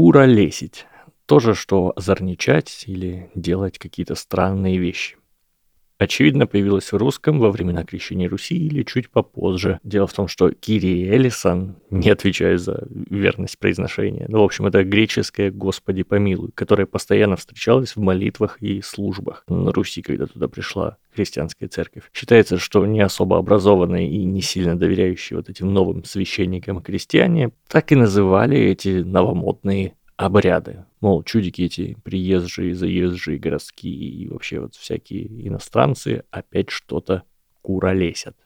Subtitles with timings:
[0.00, 0.86] Куролесить.
[1.26, 5.18] То же, что озорничать или делать какие-то странные вещи.
[6.00, 9.80] Очевидно, появилась в русском во времена крещения Руси или чуть попозже.
[9.84, 14.82] Дело в том, что Кири Элисон, не отвечаю за верность произношения, ну, в общем, это
[14.82, 20.96] греческое «Господи помилуй», которое постоянно встречалось в молитвах и службах на Руси, когда туда пришла
[21.14, 22.04] христианская церковь.
[22.14, 27.92] Считается, что не особо образованные и не сильно доверяющие вот этим новым священникам крестьяне так
[27.92, 30.84] и называли эти новомодные обряды.
[31.00, 37.22] Мол, чудики эти приезжие, заезжие, городские и вообще вот всякие иностранцы опять что-то
[37.62, 38.36] куролесят.